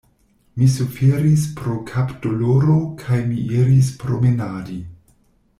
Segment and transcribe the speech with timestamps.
[0.61, 4.83] Mi suferis pro kapdoloro, kaj mi iris promenadi.